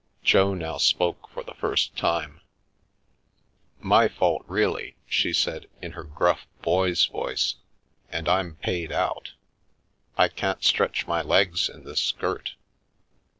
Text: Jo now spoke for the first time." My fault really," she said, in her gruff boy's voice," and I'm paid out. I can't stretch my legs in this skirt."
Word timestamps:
Jo 0.23 0.55
now 0.55 0.77
spoke 0.77 1.29
for 1.29 1.43
the 1.43 1.53
first 1.53 1.95
time." 1.95 2.41
My 3.93 4.07
fault 4.07 4.43
really," 4.47 4.95
she 5.05 5.31
said, 5.31 5.67
in 5.79 5.91
her 5.91 6.03
gruff 6.03 6.47
boy's 6.63 7.05
voice," 7.05 7.57
and 8.09 8.27
I'm 8.27 8.55
paid 8.55 8.91
out. 8.91 9.33
I 10.17 10.27
can't 10.27 10.63
stretch 10.63 11.05
my 11.05 11.21
legs 11.21 11.69
in 11.69 11.83
this 11.83 12.01
skirt." 12.01 12.55